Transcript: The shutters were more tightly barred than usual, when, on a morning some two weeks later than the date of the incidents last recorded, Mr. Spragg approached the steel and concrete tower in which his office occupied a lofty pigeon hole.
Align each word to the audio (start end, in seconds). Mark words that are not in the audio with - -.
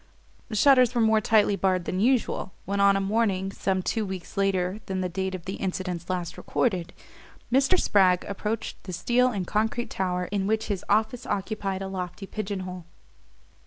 The 0.49 0.55
shutters 0.55 0.95
were 0.95 1.01
more 1.01 1.21
tightly 1.21 1.55
barred 1.55 1.85
than 1.85 1.99
usual, 1.99 2.53
when, 2.65 2.79
on 2.79 2.95
a 2.97 2.99
morning 2.99 3.51
some 3.51 3.83
two 3.83 4.03
weeks 4.03 4.35
later 4.35 4.79
than 4.87 5.01
the 5.01 5.07
date 5.09 5.35
of 5.35 5.45
the 5.45 5.57
incidents 5.57 6.09
last 6.09 6.39
recorded, 6.39 6.91
Mr. 7.53 7.79
Spragg 7.79 8.25
approached 8.27 8.83
the 8.85 8.93
steel 8.93 9.27
and 9.27 9.45
concrete 9.45 9.91
tower 9.91 10.25
in 10.31 10.47
which 10.47 10.69
his 10.69 10.83
office 10.89 11.27
occupied 11.27 11.83
a 11.83 11.87
lofty 11.87 12.25
pigeon 12.25 12.61
hole. 12.61 12.85